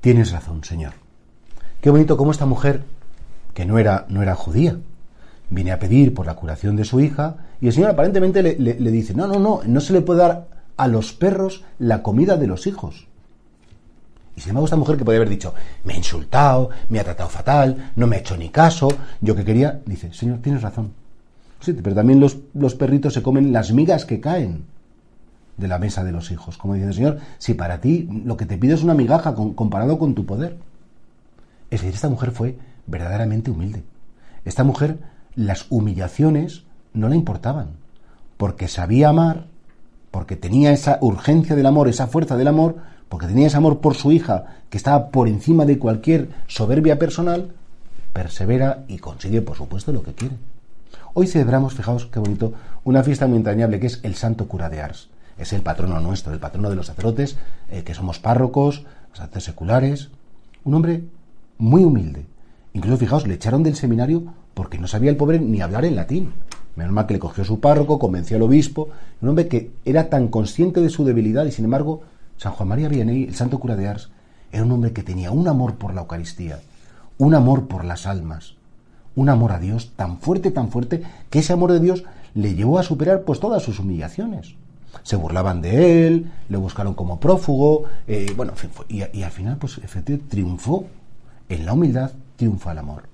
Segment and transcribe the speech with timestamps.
[0.00, 0.92] Tienes razón, Señor.
[1.80, 2.84] Qué bonito cómo esta mujer,
[3.54, 4.78] que no era, no era judía,
[5.50, 9.14] viene a pedir por la curación de su hija y el Señor aparentemente le, dice,
[9.14, 12.66] no, no, no, no se le puede dar a los perros la comida de los
[12.66, 13.06] hijos.
[14.36, 17.28] Y sin embargo esta mujer que podría haber dicho, me ha insultado, me ha tratado
[17.28, 18.88] fatal, no me ha hecho ni caso,
[19.20, 20.92] yo que quería, dice, Señor, tienes razón.
[21.60, 24.64] Sí, pero también los, los perritos se comen las migas que caen
[25.58, 26.56] de la mesa de los hijos.
[26.56, 30.14] Como diciendo, Señor, si para ti lo que te pido es una migaja comparado con
[30.14, 30.56] tu poder.
[31.70, 32.56] Es decir, esta mujer fue
[32.86, 33.82] verdaderamente humilde.
[34.44, 34.98] Esta mujer,
[35.34, 37.72] las humillaciones no le importaban,
[38.38, 39.46] porque sabía amar,
[40.10, 42.76] porque tenía esa urgencia del amor, esa fuerza del amor,
[43.08, 47.52] porque tenía ese amor por su hija, que estaba por encima de cualquier soberbia personal,
[48.12, 50.36] persevera y consigue, por supuesto, lo que quiere.
[51.14, 52.52] Hoy celebramos, fijaos qué bonito,
[52.84, 55.08] una fiesta muy entrañable que es el Santo Cura de Ars.
[55.38, 57.36] Es el patrono nuestro, el patrono de los sacerdotes,
[57.70, 60.08] eh, que somos párrocos, sacerdotes seculares.
[60.64, 61.04] Un hombre
[61.58, 62.26] muy humilde.
[62.72, 66.32] Incluso, fijaos, le echaron del seminario porque no sabía el pobre ni hablar en latín.
[66.76, 68.88] Menos mal que le cogió su párroco, convenció al obispo.
[69.20, 72.02] Un hombre que era tan consciente de su debilidad y, sin embargo,
[72.36, 74.10] San Juan María Vianney, el santo cura de Ars,
[74.52, 76.60] era un hombre que tenía un amor por la Eucaristía,
[77.18, 78.54] un amor por las almas,
[79.14, 82.04] un amor a Dios tan fuerte, tan fuerte, que ese amor de Dios
[82.34, 84.54] le llevó a superar pues todas sus humillaciones.
[85.02, 88.52] Se burlaban de él, le buscaron como prófugo, eh, bueno,
[88.88, 90.86] y, al final, pues efectivamente triunfó.
[91.48, 93.08] En la humildad triunfa el amor.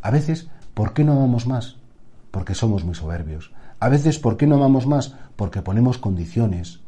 [0.00, 1.76] A veces, ¿por qué no amamos más?
[2.30, 3.52] Porque somos muy soberbios.
[3.78, 5.14] A veces, ¿por qué no amamos más?
[5.36, 6.80] Porque ponemos condiciones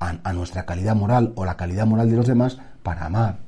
[0.00, 3.38] a nuestra calidad moral o la calidad moral de los demás para amar.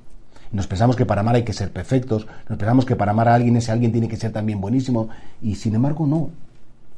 [0.52, 3.34] Nos pensamos que para amar hay que ser perfectos, nos pensamos que para amar a
[3.34, 5.08] alguien ese alguien tiene que ser también buenísimo,
[5.40, 6.30] y sin embargo no.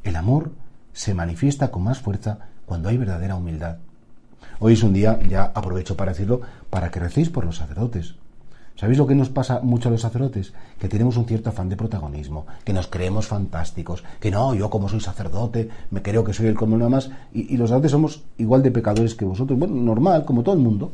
[0.04, 0.52] El amor
[0.94, 3.78] se manifiesta con más fuerza cuando hay verdadera humildad.
[4.58, 6.40] Hoy es un día, ya aprovecho para decirlo,
[6.70, 8.14] para que recéis por los sacerdotes.
[8.76, 10.52] ¿Sabéis lo que nos pasa mucho a los sacerdotes?
[10.78, 14.88] Que tenemos un cierto afán de protagonismo, que nos creemos fantásticos, que no, yo como
[14.88, 18.22] soy sacerdote, me creo que soy el como nada más, y, y los sacerdotes somos
[18.38, 20.92] igual de pecadores que vosotros, bueno, normal, como todo el mundo.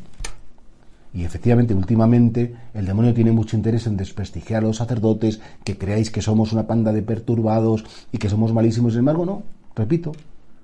[1.15, 6.11] Y efectivamente, últimamente, el demonio tiene mucho interés en desprestigiar a los sacerdotes, que creáis
[6.11, 8.93] que somos una panda de perturbados y que somos malísimos.
[8.93, 9.43] Sin embargo, no,
[9.75, 10.13] repito,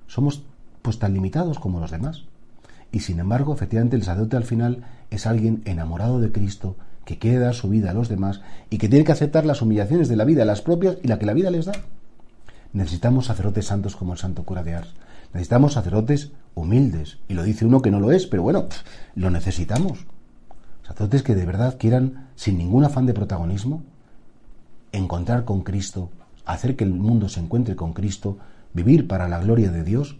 [0.07, 0.43] somos
[0.85, 2.25] pues tan limitados como los demás.
[2.91, 6.75] Y sin embargo, efectivamente, el sacerdote al final es alguien enamorado de Cristo,
[7.05, 10.09] que quiere dar su vida a los demás y que tiene que aceptar las humillaciones
[10.09, 11.73] de la vida, las propias y la que la vida les da.
[12.71, 14.93] Necesitamos sacerdotes santos como el santo cura de Ars.
[15.33, 17.17] Necesitamos sacerdotes humildes.
[17.27, 18.67] Y lo dice uno que no lo es, pero bueno,
[19.15, 20.05] lo necesitamos.
[20.83, 23.81] Sacerdotes que de verdad quieran, sin ningún afán de protagonismo,
[24.91, 26.11] encontrar con Cristo,
[26.45, 28.37] hacer que el mundo se encuentre con Cristo,
[28.73, 30.19] vivir para la gloria de Dios